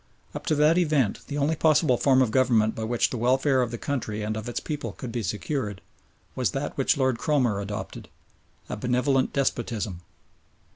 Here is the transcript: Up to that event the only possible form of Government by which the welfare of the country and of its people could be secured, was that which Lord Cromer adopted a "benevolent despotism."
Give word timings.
Up 0.33 0.47
to 0.47 0.55
that 0.55 0.79
event 0.79 1.19
the 1.27 1.37
only 1.37 1.55
possible 1.55 1.95
form 1.95 2.23
of 2.23 2.31
Government 2.31 2.73
by 2.73 2.83
which 2.85 3.11
the 3.11 3.17
welfare 3.19 3.61
of 3.61 3.69
the 3.69 3.77
country 3.77 4.23
and 4.23 4.35
of 4.35 4.49
its 4.49 4.59
people 4.59 4.93
could 4.93 5.11
be 5.11 5.21
secured, 5.21 5.79
was 6.33 6.53
that 6.57 6.75
which 6.75 6.97
Lord 6.97 7.19
Cromer 7.19 7.61
adopted 7.61 8.09
a 8.67 8.75
"benevolent 8.75 9.31
despotism." 9.31 10.01